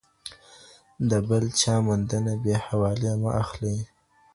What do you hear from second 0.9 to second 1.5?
د بل